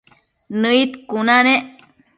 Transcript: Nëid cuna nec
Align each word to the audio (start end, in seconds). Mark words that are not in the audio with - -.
Nëid 0.61 0.91
cuna 1.09 1.35
nec 1.45 1.65